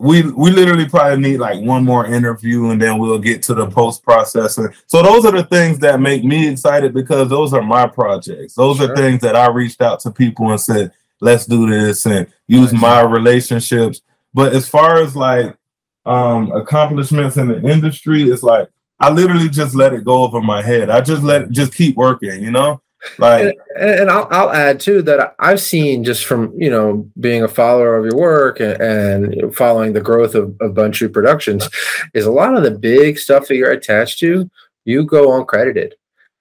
we 0.00 0.22
we 0.32 0.50
literally 0.50 0.88
probably 0.88 1.20
need 1.20 1.38
like 1.38 1.62
one 1.62 1.84
more 1.84 2.06
interview 2.06 2.70
and 2.70 2.82
then 2.82 2.98
we'll 2.98 3.20
get 3.20 3.40
to 3.44 3.54
the 3.54 3.68
post 3.68 4.02
processing. 4.02 4.68
So 4.88 5.00
those 5.00 5.24
are 5.24 5.30
the 5.30 5.44
things 5.44 5.78
that 5.78 6.00
make 6.00 6.24
me 6.24 6.48
excited 6.48 6.92
because 6.92 7.28
those 7.28 7.54
are 7.54 7.62
my 7.62 7.86
projects. 7.86 8.54
Those 8.54 8.78
sure. 8.78 8.90
are 8.90 8.96
things 8.96 9.20
that 9.20 9.36
I 9.36 9.48
reached 9.48 9.80
out 9.80 10.00
to 10.00 10.10
people 10.10 10.50
and 10.50 10.60
said, 10.60 10.90
let's 11.20 11.46
do 11.46 11.70
this 11.70 12.04
and 12.04 12.26
use 12.48 12.72
my 12.72 13.02
relationships. 13.02 14.00
But 14.34 14.54
as 14.54 14.68
far 14.68 15.00
as 15.00 15.14
like 15.14 15.56
um 16.04 16.50
accomplishments 16.50 17.36
in 17.36 17.46
the 17.46 17.62
industry, 17.62 18.24
it's 18.24 18.42
like 18.42 18.68
I 19.02 19.10
literally 19.10 19.48
just 19.48 19.74
let 19.74 19.92
it 19.92 20.04
go 20.04 20.22
over 20.22 20.40
my 20.40 20.62
head. 20.62 20.88
I 20.88 21.00
just 21.00 21.22
let 21.22 21.42
it 21.42 21.50
just 21.50 21.74
keep 21.74 21.96
working, 21.96 22.42
you 22.42 22.50
know. 22.50 22.80
Like, 23.18 23.58
and, 23.76 23.90
and 23.90 24.10
I'll, 24.10 24.28
I'll 24.30 24.52
add 24.52 24.78
too 24.78 25.02
that 25.02 25.34
I've 25.40 25.60
seen 25.60 26.04
just 26.04 26.24
from 26.24 26.54
you 26.56 26.70
know 26.70 27.10
being 27.18 27.42
a 27.42 27.48
follower 27.48 27.96
of 27.96 28.04
your 28.04 28.16
work 28.16 28.60
and, 28.60 28.80
and 28.80 29.54
following 29.54 29.92
the 29.92 30.00
growth 30.00 30.36
of, 30.36 30.56
of 30.60 30.74
Bunntree 30.74 31.12
Productions, 31.12 31.68
is 32.14 32.26
a 32.26 32.30
lot 32.30 32.56
of 32.56 32.62
the 32.62 32.70
big 32.70 33.18
stuff 33.18 33.48
that 33.48 33.56
you're 33.56 33.72
attached 33.72 34.20
to, 34.20 34.48
you 34.84 35.04
go 35.04 35.30
uncredited. 35.30 35.92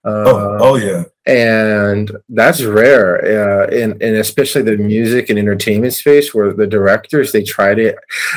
Uh, 0.06 0.24
oh, 0.26 0.58
oh 0.60 0.76
yeah, 0.76 1.04
and 1.26 2.12
that's 2.30 2.64
rare 2.64 3.64
uh, 3.64 3.68
in, 3.68 4.02
in 4.02 4.16
especially 4.16 4.64
the 4.64 4.78
music 4.78 5.30
and 5.30 5.38
entertainment 5.38 5.94
space 5.94 6.34
where 6.34 6.52
the 6.54 6.68
directors 6.68 7.32
they 7.32 7.44
try 7.44 7.76
to 7.76 7.96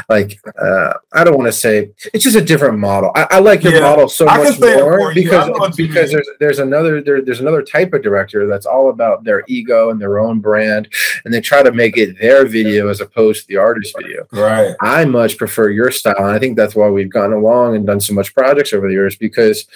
like 0.09 0.39
uh, 0.61 0.93
i 1.15 1.25
don't 1.25 1.37
want 1.37 1.47
to 1.47 1.53
say 1.53 1.91
it's 2.13 2.25
just 2.25 2.37
a 2.37 2.45
different 2.45 2.79
model. 2.79 3.11
I, 3.15 3.27
I 3.31 3.39
like 3.39 3.63
your 3.63 3.75
yeah, 3.75 3.81
model 3.81 4.09
so 4.09 4.29
I 4.29 4.39
much 4.39 4.61
more 4.61 5.15
because 5.15 5.77
because 5.77 6.11
there's 6.11 6.29
there's 6.41 6.59
another 6.59 7.03
there, 7.03 7.23
there's 7.23 7.41
another 7.41 7.63
type 7.63 7.93
of 7.93 8.03
director 8.03 8.47
that's 8.47 8.67
all 8.67 8.91
about 8.91 9.25
their 9.25 9.45
ego 9.49 9.91
and 9.91 10.01
their 10.01 10.19
own 10.19 10.41
brand 10.41 10.89
and 11.25 11.33
they 11.33 11.41
try 11.41 11.63
to 11.63 11.73
make 11.73 11.97
it 11.97 12.19
their 12.19 12.47
video 12.47 12.89
as 12.89 13.01
opposed 13.01 13.43
to 13.43 13.49
the 13.49 13.57
artist 13.57 13.95
video. 13.99 14.27
Right. 14.33 14.75
I 14.81 15.05
much 15.05 15.39
prefer 15.39 15.71
your 15.71 15.91
style 15.91 16.15
and 16.19 16.27
i 16.27 16.39
think 16.39 16.57
that's 16.57 16.75
why 16.75 16.89
we've 16.89 17.11
gone 17.11 17.33
along 17.33 17.77
and 17.77 17.87
done 17.87 18.01
so 18.01 18.15
much 18.15 18.35
projects 18.35 18.73
over 18.73 18.87
the 18.87 18.95
years 18.95 19.17
because 19.17 19.67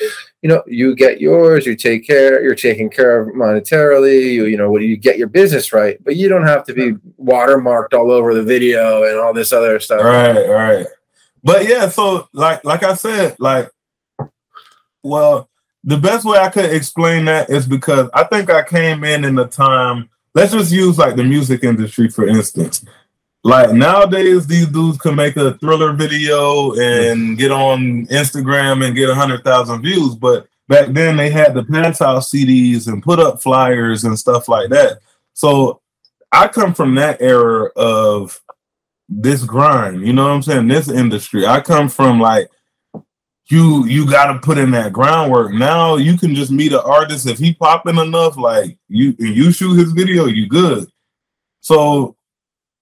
you 0.43 0.49
know 0.49 0.63
you 0.67 0.95
get 0.95 1.21
yours 1.21 1.67
you 1.67 1.75
take 1.75 2.07
care 2.07 2.43
you're 2.43 2.55
taking 2.55 2.89
care 2.89 3.21
of 3.21 3.35
monetarily 3.35 4.33
you, 4.33 4.47
you 4.47 4.57
know 4.57 4.71
what 4.71 4.81
do 4.81 4.87
you 4.87 4.97
get 4.97 5.19
your 5.19 5.29
business 5.29 5.73
right 5.73 6.03
but 6.05 6.17
you 6.17 6.29
don't 6.29 6.47
have 6.47 6.65
to 6.65 6.73
be 6.73 6.93
watermarked 7.21 7.93
all 7.93 8.11
over 8.11 8.35
the 8.35 8.43
video 8.43 9.05
and 9.05 9.19
all 9.19 9.33
this 9.33 9.53
other 9.53 9.81
stuff. 9.81 10.03
Right 10.03 10.49
right. 10.49 10.87
But 11.43 11.69
yeah 11.69 11.89
so 11.89 12.29
like 12.33 12.65
like 12.65 12.83
i 12.83 12.95
said 12.95 13.37
like 13.39 13.71
well 15.03 15.49
the 15.85 15.97
best 15.97 16.25
way 16.25 16.39
i 16.39 16.49
could 16.51 16.73
explain 16.73 17.25
that 17.25 17.49
is 17.51 17.67
because 17.67 18.11
i 18.13 18.25
think 18.25 18.51
i 18.51 18.63
came 18.63 19.05
in 19.05 19.25
in 19.25 19.35
the 19.35 19.47
time 19.47 20.09
let's 20.35 20.53
just 20.53 20.73
use 20.73 20.99
like 20.99 21.17
the 21.17 21.25
music 21.25 21.63
industry 21.65 22.09
for 22.09 22.27
instance 22.27 22.85
like 23.45 23.73
nowadays, 23.73 24.47
these 24.47 24.67
dudes 24.67 24.99
can 24.99 25.15
make 25.15 25.37
a 25.37 25.55
thriller 25.59 25.93
video 25.93 26.75
and 26.75 27.39
get 27.39 27.53
on 27.53 28.07
Instagram 28.07 28.85
and 28.85 28.97
get 28.97 29.15
hundred 29.15 29.45
thousand 29.45 29.83
views. 29.83 30.17
But 30.17 30.49
back 30.67 30.89
then, 30.89 31.17
they 31.17 31.31
had 31.31 31.55
the 31.55 31.63
Penthouse 31.63 32.31
CDs 32.31 32.89
and 32.89 33.03
put 33.03 33.21
up 33.21 33.41
flyers 33.41 34.05
and 34.05 34.19
stuff 34.19 34.49
like 34.49 34.71
that. 34.71 34.99
So 35.35 35.81
I 36.33 36.49
come 36.49 36.75
from 36.75 36.97
that 36.97 37.23
era 37.23 37.71
of 37.77 38.41
this 39.09 39.45
grind. 39.45 40.05
You 40.07 40.13
know 40.13 40.25
what 40.25 40.35
I'm 40.35 40.43
saying? 40.43 40.69
This 40.69 40.89
industry. 40.89 41.47
I 41.47 41.61
come 41.61 41.89
from 41.89 42.21
like 42.21 42.49
you. 43.47 43.87
You 43.87 44.11
got 44.11 44.33
to 44.33 44.41
put 44.41 44.59
in 44.59 44.73
that 44.73 44.93
groundwork. 44.93 45.53
Now 45.55 45.95
you 45.95 46.19
can 46.19 46.35
just 46.35 46.51
meet 46.51 46.73
an 46.73 46.81
artist 46.85 47.29
if 47.29 47.39
he 47.39 47.55
popping 47.55 47.99
enough. 47.99 48.37
Like 48.37 48.77
you 48.89 49.15
you 49.17 49.53
shoot 49.53 49.79
his 49.79 49.93
video, 49.93 50.27
you 50.27 50.49
good. 50.49 50.89
So 51.61 52.17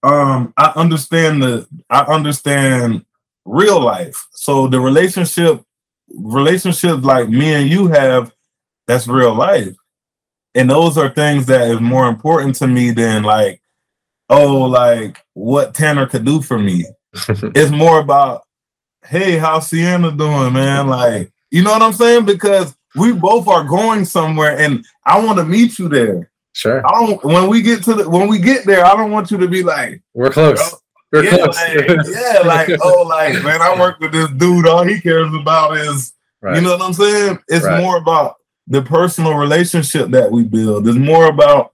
um 0.03 0.53
I 0.57 0.73
understand 0.75 1.41
the 1.41 1.67
I 1.89 2.01
understand 2.01 3.05
real 3.45 3.79
life. 3.79 4.27
So 4.33 4.67
the 4.67 4.79
relationship 4.79 5.63
relationships 6.09 7.03
like 7.03 7.29
me 7.29 7.53
and 7.53 7.69
you 7.69 7.87
have, 7.87 8.31
that's 8.87 9.07
real 9.07 9.33
life. 9.33 9.75
And 10.55 10.69
those 10.69 10.97
are 10.97 11.09
things 11.09 11.45
that 11.47 11.69
is 11.69 11.81
more 11.81 12.07
important 12.07 12.55
to 12.55 12.67
me 12.67 12.91
than 12.91 13.23
like, 13.23 13.61
oh, 14.29 14.63
like 14.63 15.23
what 15.33 15.73
Tanner 15.73 16.07
could 16.07 16.25
do 16.25 16.41
for 16.41 16.57
me. 16.57 16.85
it's 17.13 17.71
more 17.71 17.99
about, 17.99 18.43
hey, 19.05 19.37
how's 19.37 19.69
Sienna 19.69 20.11
doing, 20.11 20.53
man? 20.53 20.87
Like, 20.87 21.31
you 21.51 21.63
know 21.63 21.71
what 21.71 21.81
I'm 21.81 21.93
saying? 21.93 22.25
Because 22.25 22.75
we 22.95 23.11
both 23.11 23.47
are 23.47 23.63
going 23.63 24.05
somewhere 24.05 24.57
and 24.57 24.85
I 25.05 25.23
want 25.23 25.37
to 25.37 25.45
meet 25.45 25.77
you 25.77 25.89
there. 25.89 26.31
Sure. 26.57 26.81
I 26.87 26.91
don't. 27.05 27.23
When 27.23 27.49
we 27.49 27.61
get 27.61 27.83
to 27.83 27.93
the 27.93 28.09
when 28.09 28.27
we 28.27 28.39
get 28.39 28.65
there, 28.65 28.83
I 28.83 28.95
don't 28.95 29.11
want 29.11 29.29
you 29.29 29.37
to 29.37 29.47
be 29.47 29.61
like 29.61 30.01
we're 30.15 30.31
close. 30.31 30.73
We're 31.11 31.23
yeah, 31.23 31.37
close. 31.37 31.55
Like, 31.55 32.07
yeah, 32.07 32.39
like 32.43 32.69
oh, 32.81 33.03
like 33.03 33.43
man, 33.43 33.61
I 33.61 33.79
work 33.79 33.99
with 33.99 34.11
this 34.11 34.31
dude. 34.31 34.67
All 34.67 34.83
he 34.83 34.99
cares 34.99 35.31
about 35.35 35.77
is 35.77 36.13
right. 36.41 36.55
you 36.55 36.61
know 36.63 36.71
what 36.71 36.81
I'm 36.81 36.93
saying. 36.93 37.37
It's 37.47 37.63
right. 37.63 37.79
more 37.79 37.97
about 37.97 38.37
the 38.65 38.81
personal 38.81 39.35
relationship 39.35 40.09
that 40.09 40.31
we 40.31 40.45
build. 40.45 40.87
It's 40.87 40.97
more 40.97 41.27
about 41.27 41.73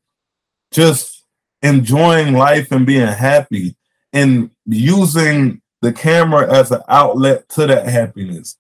just 0.74 1.24
enjoying 1.62 2.34
life 2.34 2.74
and 2.74 2.86
being 2.86 3.08
happy 3.08 3.78
and 4.12 4.52
using 4.66 5.62
the 5.82 5.94
camera 5.94 6.54
as 6.54 6.72
an 6.74 6.82
outlet 6.90 7.48
to 7.52 7.68
that 7.68 7.88
happiness 7.88 8.58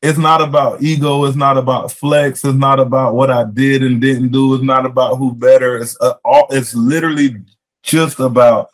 it's 0.00 0.18
not 0.18 0.40
about 0.40 0.82
ego. 0.82 1.24
It's 1.24 1.36
not 1.36 1.58
about 1.58 1.90
flex. 1.90 2.44
It's 2.44 2.56
not 2.56 2.78
about 2.78 3.14
what 3.14 3.30
I 3.30 3.44
did 3.44 3.82
and 3.82 4.00
didn't 4.00 4.28
do. 4.28 4.54
It's 4.54 4.62
not 4.62 4.86
about 4.86 5.16
who 5.16 5.34
better. 5.34 5.78
It's 5.78 5.96
uh, 6.00 6.14
all. 6.24 6.46
It's 6.50 6.74
literally 6.74 7.36
just 7.82 8.20
about 8.20 8.68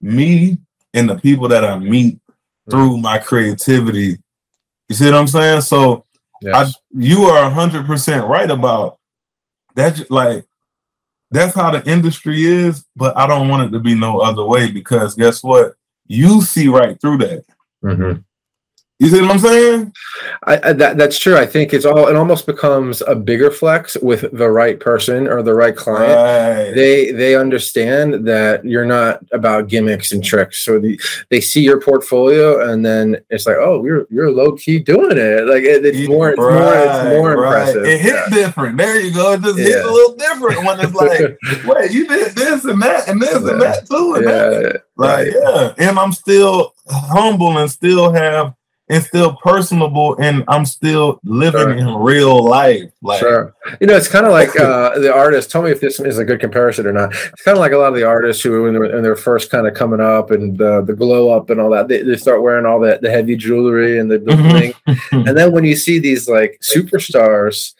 me 0.00 0.58
and 0.92 1.08
the 1.08 1.16
people 1.16 1.48
that 1.48 1.64
I 1.64 1.78
meet 1.78 2.18
through 2.68 2.98
my 2.98 3.18
creativity. 3.18 4.18
You 4.88 4.94
see 4.94 5.06
what 5.06 5.14
I'm 5.14 5.28
saying? 5.28 5.62
So, 5.62 6.04
yes. 6.42 6.74
I, 6.74 6.80
you 6.92 7.22
are 7.22 7.50
hundred 7.50 7.86
percent 7.86 8.26
right 8.26 8.50
about 8.50 8.98
that. 9.76 10.10
Like 10.10 10.44
that's 11.30 11.54
how 11.54 11.70
the 11.70 11.88
industry 11.90 12.44
is, 12.44 12.84
but 12.96 13.16
I 13.16 13.26
don't 13.26 13.48
want 13.48 13.68
it 13.68 13.70
to 13.72 13.80
be 13.80 13.94
no 13.94 14.18
other 14.18 14.44
way 14.44 14.70
because 14.70 15.14
guess 15.14 15.42
what? 15.42 15.74
You 16.06 16.42
see 16.42 16.68
right 16.68 17.00
through 17.00 17.18
that. 17.18 17.44
Mm-hmm. 17.84 18.20
You 19.00 19.08
see 19.08 19.22
what 19.22 19.30
I'm 19.30 19.38
saying? 19.38 19.94
I, 20.46 20.60
I, 20.62 20.72
that, 20.74 20.98
that's 20.98 21.18
true. 21.18 21.34
I 21.34 21.46
think 21.46 21.72
it's 21.72 21.86
all. 21.86 22.08
It 22.08 22.16
almost 22.16 22.44
becomes 22.44 23.00
a 23.00 23.14
bigger 23.14 23.50
flex 23.50 23.96
with 24.02 24.26
the 24.30 24.50
right 24.50 24.78
person 24.78 25.26
or 25.26 25.42
the 25.42 25.54
right 25.54 25.74
client. 25.74 26.12
Right. 26.12 26.74
They 26.74 27.10
they 27.10 27.34
understand 27.34 28.26
that 28.26 28.62
you're 28.62 28.84
not 28.84 29.24
about 29.32 29.68
gimmicks 29.68 30.12
and 30.12 30.22
tricks. 30.22 30.58
So 30.58 30.78
the, 30.78 31.00
they 31.30 31.40
see 31.40 31.62
your 31.62 31.80
portfolio 31.80 32.70
and 32.70 32.84
then 32.84 33.16
it's 33.30 33.46
like, 33.46 33.56
oh, 33.58 33.82
you're 33.86 34.06
you're 34.10 34.30
low 34.30 34.52
key 34.52 34.80
doing 34.80 35.16
it. 35.16 35.46
Like 35.46 35.62
it, 35.62 35.82
it's 35.86 36.06
more, 36.06 36.32
it's 36.32 36.38
more, 36.38 36.74
it's 36.74 37.04
more 37.08 37.36
right. 37.40 37.68
impressive. 37.68 37.84
It 37.86 38.00
hit 38.02 38.12
yeah. 38.12 38.28
different. 38.28 38.76
There 38.76 39.00
you 39.00 39.14
go. 39.14 39.32
It 39.32 39.40
just 39.40 39.58
yeah. 39.58 39.64
hits 39.64 39.88
a 39.88 39.90
little 39.90 40.16
different 40.16 40.62
when 40.66 40.78
it's 40.78 40.94
like, 40.94 41.38
wait, 41.64 41.90
you 41.90 42.06
did 42.06 42.34
this 42.34 42.66
and 42.66 42.82
that 42.82 43.08
and 43.08 43.22
this 43.22 43.42
yeah. 43.42 43.50
and 43.50 43.62
that 43.62 43.88
too. 43.88 44.14
And 44.16 44.24
yeah. 44.24 44.50
That. 44.50 44.82
Like 44.96 45.28
yeah, 45.32 45.72
and 45.78 45.98
I'm 45.98 46.12
still 46.12 46.74
humble 46.86 47.56
and 47.56 47.70
still 47.70 48.12
have 48.12 48.54
and 48.90 49.04
still 49.04 49.36
personable 49.36 50.16
and 50.18 50.44
I'm 50.48 50.66
still 50.66 51.20
living 51.22 51.60
sure. 51.60 51.70
in 51.70 51.94
real 51.94 52.44
life. 52.44 52.90
Like 53.00 53.20
sure. 53.20 53.54
You 53.80 53.86
know, 53.86 53.96
it's 53.96 54.08
kind 54.08 54.26
of 54.26 54.32
like 54.40 54.58
uh, 54.58 54.98
the 54.98 55.14
artist. 55.14 55.50
Tell 55.50 55.62
me 55.62 55.70
if 55.70 55.80
this 55.80 56.00
is 56.00 56.18
a 56.18 56.24
good 56.24 56.40
comparison 56.40 56.86
or 56.86 56.92
not. 56.92 57.14
It's 57.14 57.42
kind 57.42 57.56
of 57.56 57.60
like 57.60 57.72
a 57.72 57.78
lot 57.78 57.88
of 57.88 57.94
the 57.94 58.04
artists 58.04 58.42
who 58.42 58.64
when 58.64 58.72
they're, 58.74 58.82
when 58.82 59.02
they're 59.02 59.16
first 59.16 59.50
kind 59.50 59.66
of 59.66 59.74
coming 59.74 60.00
up 60.00 60.32
and 60.32 60.58
the, 60.58 60.82
the 60.82 60.92
glow 60.92 61.30
up 61.30 61.50
and 61.50 61.60
all 61.60 61.70
that, 61.70 61.86
they, 61.86 62.02
they 62.02 62.16
start 62.16 62.42
wearing 62.42 62.66
all 62.66 62.80
that 62.80 63.00
the 63.00 63.10
heavy 63.10 63.36
jewelry 63.36 64.00
and 64.00 64.10
the, 64.10 64.18
the 64.18 64.36
thing. 64.36 64.74
Mm-hmm. 64.88 65.28
and 65.28 65.38
then 65.38 65.52
when 65.52 65.64
you 65.64 65.76
see 65.76 66.00
these 66.00 66.28
like 66.28 66.60
superstars, 66.60 67.74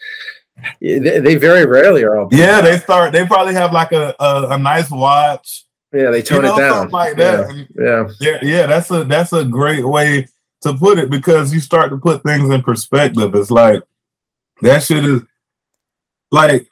they, 0.81 1.19
they 1.19 1.35
very 1.35 1.67
rarely 1.67 2.05
are 2.05 2.17
all 2.17 2.29
Yeah, 2.31 2.61
they 2.61 2.79
start 2.79 3.12
they 3.12 3.26
probably 3.26 3.55
have 3.55 3.73
like 3.73 3.93
a, 3.93 4.14
a, 4.21 4.49
a 4.50 4.59
nice 4.59 4.90
watch. 4.90 5.64
Yeah, 5.93 6.11
they 6.11 6.23
tone 6.23 6.45
you 6.45 6.50
know, 6.50 6.57
it 6.57 6.61
down. 6.61 6.90
like 6.90 7.17
that. 7.17 7.52
Yeah. 7.52 7.64
yeah. 7.85 8.09
Yeah, 8.21 8.38
yeah, 8.43 8.67
that's 8.67 8.93
a 8.93 9.02
that's 9.02 9.33
a 9.33 9.45
great 9.45 9.85
way 9.85 10.29
to 10.62 10.75
put 10.75 10.99
it 10.99 11.11
because 11.11 11.52
you 11.52 11.61
start 11.61 11.90
to 11.90 11.97
put 11.97 12.23
things 12.23 12.50
in 12.50 12.62
perspective. 12.62 13.35
It's 13.35 13.50
like 13.50 13.83
that 14.62 14.83
shit 14.83 15.05
is 15.05 15.23
like 16.31 16.69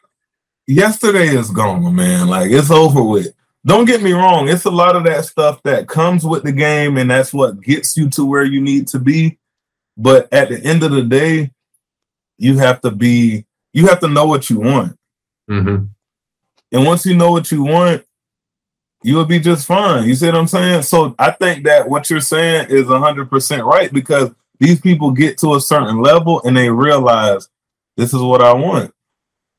yesterday 0.67 1.29
is 1.29 1.51
gone, 1.51 1.95
man. 1.95 2.29
Like 2.29 2.51
it's 2.51 2.71
over 2.71 3.03
with. 3.03 3.35
Don't 3.67 3.87
get 3.87 4.03
me 4.03 4.13
wrong, 4.13 4.49
it's 4.49 4.65
a 4.65 4.71
lot 4.71 4.97
of 4.97 5.05
that 5.05 5.25
stuff 5.25 5.63
that 5.65 5.89
comes 5.89 6.25
with 6.25 6.45
the 6.45 6.53
game, 6.53 6.97
and 6.97 7.11
that's 7.11 7.35
what 7.35 7.61
gets 7.61 7.97
you 7.97 8.09
to 8.11 8.25
where 8.25 8.45
you 8.45 8.61
need 8.61 8.87
to 8.89 8.99
be. 8.99 9.39
But 9.97 10.33
at 10.33 10.49
the 10.49 10.63
end 10.65 10.85
of 10.85 10.93
the 10.93 11.03
day, 11.03 11.51
you 12.39 12.57
have 12.59 12.81
to 12.83 12.91
be, 12.91 13.47
you 13.73 13.89
have 13.89 14.01
to 14.01 14.09
know 14.09 14.27
what 14.27 14.49
you 14.49 14.61
want. 14.61 14.97
Mm-hmm. 15.51 15.87
And 16.71 16.87
once 16.87 17.05
you 17.05 17.17
know 17.17 17.33
what 17.33 17.51
you 17.51 17.65
want, 17.65 18.05
you 19.03 19.15
will 19.15 19.25
be 19.25 19.39
just 19.39 19.67
fine. 19.67 20.09
You 20.09 20.15
see 20.15 20.27
what 20.27 20.37
I'm 20.37 20.49
saying? 20.49 20.83
So 20.83 21.15
I 21.19 21.31
think 21.31 21.65
that 21.65 21.89
what 21.89 22.11
you're 22.11 22.21
saying 22.21 22.67
is 22.71 22.87
100% 22.87 23.65
right 23.65 23.93
because 23.93 24.31
these 24.59 24.81
people 24.81 25.13
get 25.13 25.39
to 25.39 25.55
a 25.55 25.61
certain 25.61 26.03
level 26.03 26.43
and 26.43 26.57
they 26.57 26.69
realize 26.69 27.49
this 27.97 28.13
is 28.13 28.21
what 28.21 28.43
I 28.43 28.53
want. 28.53 28.93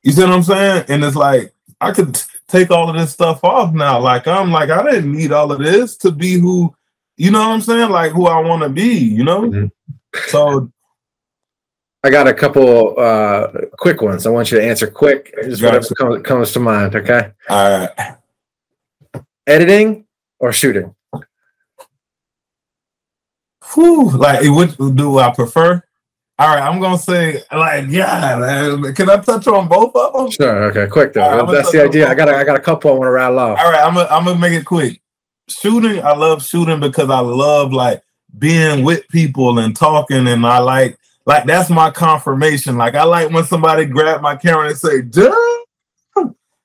You 0.03 0.11
see 0.11 0.21
what 0.21 0.31
I'm 0.31 0.43
saying? 0.43 0.85
And 0.89 1.03
it's 1.03 1.15
like, 1.15 1.53
I 1.79 1.91
could 1.91 2.15
t- 2.15 2.21
take 2.47 2.71
all 2.71 2.89
of 2.89 2.95
this 2.95 3.11
stuff 3.11 3.43
off 3.43 3.73
now. 3.73 3.99
Like, 3.99 4.27
I'm 4.27 4.51
like, 4.51 4.69
I 4.69 4.83
didn't 4.83 5.13
need 5.13 5.31
all 5.31 5.51
of 5.51 5.59
this 5.59 5.95
to 5.97 6.11
be 6.11 6.33
who, 6.33 6.75
you 7.15 7.31
know 7.31 7.39
what 7.39 7.53
I'm 7.53 7.61
saying? 7.61 7.89
Like, 7.89 8.11
who 8.11 8.27
I 8.27 8.39
want 8.41 8.63
to 8.63 8.69
be, 8.69 8.93
you 8.93 9.23
know? 9.23 9.43
Mm-hmm. 9.43 9.65
So 10.27 10.69
I 12.03 12.09
got 12.09 12.27
a 12.27 12.33
couple 12.33 12.99
uh 12.99 13.51
quick 13.77 14.01
ones. 14.01 14.25
I 14.25 14.31
want 14.31 14.51
you 14.51 14.57
to 14.57 14.65
answer 14.65 14.87
quick. 14.87 15.33
Just 15.43 15.61
whatever 15.61 15.85
comes, 15.95 16.23
comes 16.23 16.51
to 16.53 16.59
mind. 16.59 16.95
Okay. 16.95 17.31
All 17.49 17.87
right 17.87 18.15
editing 19.49 20.05
or 20.39 20.53
shooting? 20.53 20.95
Whew, 23.73 24.09
like 24.11 24.41
what 24.45 24.95
do 24.95 25.19
I 25.19 25.33
prefer? 25.33 25.83
All 26.39 26.47
right, 26.47 26.63
I'm 26.63 26.79
gonna 26.79 26.97
say 26.97 27.43
like 27.51 27.87
yeah. 27.89 28.37
Man. 28.39 28.95
Can 28.95 29.09
I 29.09 29.17
touch 29.17 29.45
on 29.47 29.67
both 29.67 29.93
of 29.93 30.13
them? 30.13 30.31
Sure. 30.31 30.63
Okay. 30.65 30.87
Quick 30.87 31.11
though. 31.13 31.43
Right, 31.43 31.51
That's 31.51 31.71
the 31.71 31.83
idea. 31.83 32.09
I 32.09 32.15
got. 32.15 32.29
I 32.29 32.45
got 32.45 32.55
a 32.55 32.61
couple. 32.61 32.91
I 32.91 32.93
want 32.93 33.07
to 33.07 33.11
rattle 33.11 33.39
off. 33.39 33.59
All 33.59 33.69
right. 33.69 33.83
I'm. 33.83 33.93
Gonna, 33.93 34.07
I'm 34.09 34.23
gonna 34.23 34.39
make 34.39 34.53
it 34.53 34.63
quick. 34.63 35.01
Shooting. 35.49 36.01
I 36.01 36.15
love 36.15 36.45
shooting 36.45 36.79
because 36.79 37.09
I 37.09 37.19
love 37.19 37.73
like 37.73 38.01
being 38.37 38.85
with 38.85 39.05
people 39.09 39.59
and 39.59 39.75
talking, 39.75 40.27
and 40.27 40.45
I 40.45 40.59
like 40.59 40.97
like 41.25 41.43
that's 41.43 41.69
my 41.69 41.91
confirmation. 41.91 42.77
Like 42.77 42.95
I 42.95 43.03
like 43.03 43.31
when 43.31 43.43
somebody 43.43 43.83
grab 43.83 44.21
my 44.21 44.37
camera 44.37 44.69
and 44.69 44.77
say, 44.77 45.01
"Duh." 45.01 45.35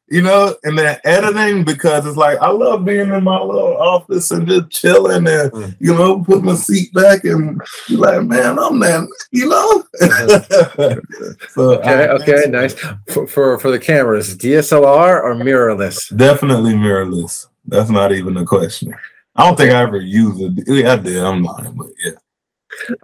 You 0.09 0.21
know, 0.21 0.55
and 0.65 0.79
then 0.79 0.99
editing 1.05 1.65
because 1.65 2.07
it's 2.07 2.17
like 2.17 2.39
I 2.41 2.51
love 2.51 2.85
being 2.85 3.13
in 3.13 3.25
my 3.25 3.41
little 3.41 3.77
office 3.77 4.31
and 4.31 4.47
just 4.47 4.71
chilling 4.71 5.27
and 5.27 5.51
mm. 5.51 5.77
you 5.81 5.95
know, 5.95 6.23
put 6.23 6.45
my 6.45 6.55
seat 6.55 6.93
back 6.93 7.25
and 7.25 7.61
be 7.89 7.97
like, 7.97 8.23
man, 8.25 8.59
I'm 8.59 8.79
that, 8.81 9.09
you 9.31 9.49
know. 9.49 9.85
so 11.49 11.79
okay, 11.79 12.09
okay, 12.09 12.51
nice. 12.51 12.75
For, 13.09 13.27
for, 13.27 13.59
for 13.59 13.71
the 13.71 13.79
cameras, 13.79 14.37
DSLR 14.37 15.23
or 15.23 15.35
mirrorless? 15.35 16.15
Definitely 16.17 16.75
mirrorless. 16.75 17.47
That's 17.67 17.91
not 17.91 18.13
even 18.13 18.37
a 18.37 18.45
question. 18.45 18.95
I 19.37 19.47
don't 19.47 19.57
think 19.57 19.73
I 19.73 19.83
ever 19.83 20.01
used 20.01 20.41
it. 20.41 20.65
Yeah, 20.67 20.93
I 20.93 20.97
did. 20.97 21.23
I'm 21.23 21.43
lying, 21.43 21.75
but 21.75 21.89
yeah. 22.05 22.13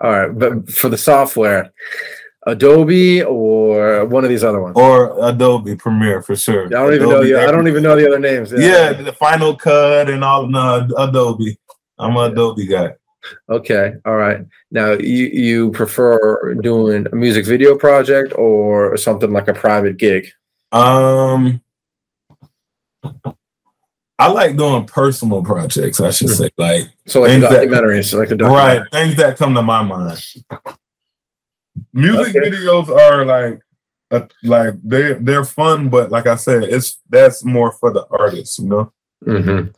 All 0.01 0.11
right, 0.11 0.39
but 0.39 0.71
for 0.71 0.89
the 0.89 0.99
software, 0.99 1.73
Adobe 2.47 3.23
or 3.23 4.07
one 4.07 4.25
of 4.25 4.31
these 4.31 4.43
other 4.43 4.61
ones, 4.61 4.75
or 4.77 5.17
Adobe 5.29 5.77
Premiere 5.77 6.23
for 6.23 6.37
sure. 6.37 6.67
I 6.67 6.69
don't 6.69 6.95
Adobe 6.95 6.97
even 6.97 7.09
know. 7.09 7.25
The, 7.25 7.49
I 7.49 7.51
don't 7.51 7.69
even 7.69 7.83
know 7.83 7.97
the 7.97 8.07
other 8.07 8.19
names. 8.19 8.53
Yeah, 8.53 8.59
yeah 8.59 8.93
the 8.93 9.13
Final 9.13 9.55
Cut 9.55 10.09
and 10.09 10.25
all. 10.25 10.47
No, 10.47 10.89
Adobe. 10.97 11.59
I'm 11.99 12.17
an 12.17 12.33
Adobe 12.33 12.67
guy. 12.67 12.95
Okay, 13.51 13.93
all 14.07 14.17
right. 14.17 14.41
Now, 14.71 14.93
you 14.93 15.27
you 15.27 15.71
prefer 15.73 16.55
doing 16.55 17.07
a 17.13 17.15
music 17.15 17.45
video 17.45 17.77
project 17.77 18.33
or 18.37 18.97
something 18.97 19.31
like 19.33 19.49
a 19.49 19.55
private 19.55 19.99
gig? 19.99 20.29
Um, 20.73 21.61
I 24.19 24.31
like 24.31 24.57
doing 24.57 24.87
personal 24.87 25.43
projects. 25.43 26.01
I 26.01 26.11
should 26.11 26.29
hmm. 26.29 26.35
say, 26.35 26.51
like 26.57 26.89
so, 27.07 27.23
like 27.23 27.33
documentaries, 27.33 28.13
that, 28.13 28.19
like 28.19 28.31
a 28.31 28.37
documentary. 28.37 28.79
right 28.79 28.93
things 28.93 29.17
that 29.17 29.37
come 29.37 29.55
to 29.55 29.63
my 29.63 29.83
mind. 29.83 30.23
Music 31.93 32.37
okay. 32.37 32.51
videos 32.51 32.89
are 32.89 33.25
like 33.25 33.61
uh, 34.11 34.27
like 34.43 34.75
they 34.83 35.15
they're 35.15 35.45
fun, 35.45 35.89
but 35.89 36.11
like 36.11 36.27
I 36.27 36.37
said, 36.37 36.65
it's 36.65 36.99
that's 37.09 37.45
more 37.45 37.73
for 37.73 37.93
the 37.93 38.07
artists, 38.11 38.59
you 38.59 38.69
know. 38.69 38.93
Mm-hmm. 39.27 39.71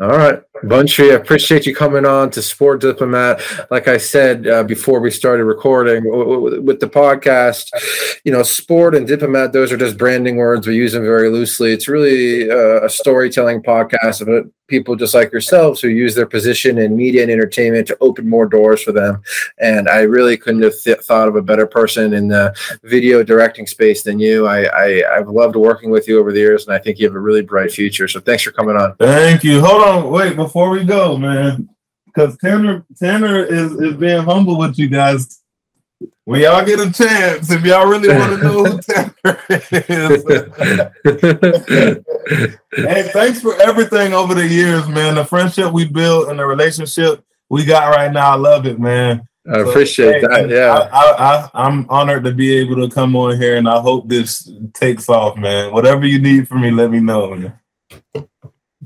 All 0.00 0.08
right, 0.08 0.40
Bunntree, 0.62 1.10
I 1.10 1.14
appreciate 1.14 1.66
you 1.66 1.74
coming 1.74 2.06
on 2.06 2.30
to 2.30 2.42
Sport 2.42 2.80
Diplomat. 2.80 3.42
Like 3.72 3.88
I 3.88 3.96
said 3.98 4.46
uh, 4.46 4.62
before 4.62 5.00
we 5.00 5.10
started 5.10 5.44
recording 5.44 6.04
with 6.64 6.78
the 6.78 6.86
podcast, 6.86 7.68
you 8.24 8.30
know, 8.30 8.44
sport 8.44 8.94
and 8.94 9.04
diplomat, 9.06 9.52
those 9.52 9.72
are 9.72 9.76
just 9.76 9.98
branding 9.98 10.36
words. 10.36 10.66
We 10.66 10.76
use 10.76 10.92
them 10.92 11.02
very 11.02 11.28
loosely. 11.28 11.72
It's 11.72 11.88
really 11.88 12.48
uh, 12.48 12.84
a 12.84 12.88
storytelling 12.88 13.62
podcast 13.62 14.20
about 14.22 14.44
people 14.68 14.94
just 14.94 15.14
like 15.14 15.32
yourselves 15.32 15.80
who 15.80 15.88
use 15.88 16.14
their 16.14 16.26
position 16.26 16.78
in 16.78 16.96
media 16.96 17.22
and 17.22 17.30
entertainment 17.30 17.86
to 17.88 17.96
open 18.00 18.28
more 18.28 18.46
doors 18.46 18.82
for 18.82 18.92
them. 18.92 19.22
And 19.58 19.88
I 19.88 20.02
really 20.02 20.36
couldn't 20.36 20.62
have 20.62 20.80
th- 20.80 21.00
thought 21.00 21.26
of 21.26 21.36
a 21.36 21.42
better 21.42 21.66
person 21.66 22.12
in 22.12 22.28
the 22.28 22.54
video 22.84 23.22
directing 23.22 23.66
space 23.66 24.02
than 24.02 24.18
you. 24.18 24.46
I, 24.46 24.64
I, 24.64 25.16
I've 25.16 25.28
loved 25.28 25.56
working 25.56 25.90
with 25.90 26.06
you 26.06 26.20
over 26.20 26.32
the 26.32 26.38
years, 26.38 26.66
and 26.66 26.74
I 26.74 26.78
think 26.78 26.98
you 26.98 27.06
have 27.06 27.16
a 27.16 27.20
really 27.20 27.42
bright 27.42 27.72
future. 27.72 28.06
So 28.06 28.20
thanks 28.20 28.42
for 28.42 28.52
coming 28.52 28.76
on. 28.76 28.94
Thank 28.96 29.42
you. 29.42 29.60
Hold 29.60 29.82
on, 29.82 30.10
wait 30.10 30.36
before 30.36 30.70
we 30.70 30.84
go, 30.84 31.16
man, 31.16 31.68
because 32.06 32.36
Tanner 32.38 32.84
Tanner 33.00 33.42
is 33.42 33.72
is 33.72 33.94
being 33.94 34.22
humble 34.22 34.58
with 34.58 34.78
you 34.78 34.88
guys. 34.88 35.42
When 36.24 36.42
y'all 36.42 36.64
get 36.64 36.78
a 36.78 36.92
chance, 36.92 37.50
if 37.50 37.64
y'all 37.64 37.88
really 37.88 38.08
want 38.08 38.38
to 38.38 38.44
know 38.44 38.64
who 38.64 38.78
Tanner 38.82 39.38
is. 39.88 40.24
hey, 42.76 43.10
thanks 43.12 43.40
for 43.40 43.60
everything 43.62 44.12
over 44.12 44.34
the 44.34 44.46
years, 44.46 44.86
man. 44.88 45.14
The 45.16 45.24
friendship 45.24 45.72
we 45.72 45.86
built 45.86 46.28
and 46.28 46.38
the 46.38 46.46
relationship 46.46 47.24
we 47.48 47.64
got 47.64 47.94
right 47.94 48.12
now, 48.12 48.32
I 48.32 48.36
love 48.36 48.66
it, 48.66 48.78
man. 48.78 49.26
I 49.48 49.54
so, 49.54 49.70
appreciate 49.70 50.20
hey, 50.20 50.26
that. 50.28 50.50
Yeah, 50.50 50.88
I, 50.92 51.48
I, 51.54 51.66
am 51.66 51.86
honored 51.88 52.24
to 52.24 52.32
be 52.32 52.52
able 52.58 52.76
to 52.86 52.94
come 52.94 53.16
on 53.16 53.40
here, 53.40 53.56
and 53.56 53.68
I 53.68 53.80
hope 53.80 54.06
this 54.08 54.50
takes 54.74 55.08
off, 55.08 55.38
man. 55.38 55.72
Whatever 55.72 56.06
you 56.06 56.18
need 56.20 56.46
from 56.46 56.60
me, 56.60 56.70
let 56.70 56.90
me 56.90 57.00
know. 57.00 57.34
Man. 57.34 57.58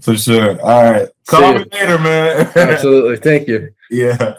For 0.01 0.17
sure. 0.17 0.61
All 0.63 0.93
right. 0.93 1.09
Call 1.27 1.55
me 1.55 1.65
later, 1.73 1.99
man. 1.99 2.51
Absolutely. 2.57 3.17
Thank 3.17 3.49
you. 3.49 3.75
Yeah. 3.91 4.39